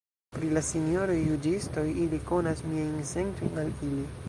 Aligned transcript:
Pri 0.35 0.47
la 0.53 0.61
sinjoroj 0.69 1.17
juĝistoj, 1.17 1.85
ili 2.07 2.21
konas 2.33 2.65
miajn 2.73 3.07
sentojn 3.13 3.65
al 3.67 3.73
ili. 3.91 4.05